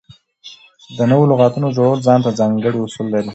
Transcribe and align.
د 0.97 0.99
نوو 1.11 1.29
لغاتونو 1.31 1.67
جوړول 1.77 1.99
ځان 2.07 2.19
ته 2.25 2.31
ځانګړي 2.39 2.79
اصول 2.81 3.07
لري. 3.13 3.29